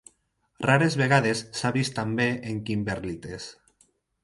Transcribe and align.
Rares 0.63 0.97
vegades 1.01 1.43
s'ha 1.59 1.71
vist 1.77 1.95
també 1.99 2.29
en 2.53 2.59
kimberlites. 2.71 3.49